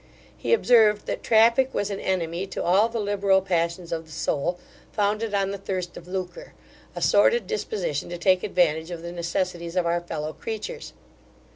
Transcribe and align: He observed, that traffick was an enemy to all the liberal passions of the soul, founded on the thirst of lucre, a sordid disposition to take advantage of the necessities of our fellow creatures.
He 0.35 0.51
observed, 0.51 1.05
that 1.05 1.21
traffick 1.21 1.75
was 1.75 1.91
an 1.91 1.99
enemy 1.99 2.47
to 2.47 2.63
all 2.63 2.89
the 2.89 2.99
liberal 2.99 3.39
passions 3.39 3.91
of 3.91 4.07
the 4.07 4.11
soul, 4.11 4.57
founded 4.91 5.35
on 5.35 5.51
the 5.51 5.59
thirst 5.59 5.95
of 5.95 6.07
lucre, 6.07 6.53
a 6.95 7.03
sordid 7.03 7.45
disposition 7.45 8.09
to 8.09 8.17
take 8.17 8.41
advantage 8.43 8.89
of 8.89 9.03
the 9.03 9.11
necessities 9.11 9.75
of 9.75 9.85
our 9.85 10.01
fellow 10.01 10.33
creatures. 10.33 10.93